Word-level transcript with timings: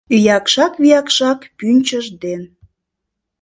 Виякшак-виякшак 0.13 1.39
пӱнчыж 1.57 2.05
ден 2.21 2.41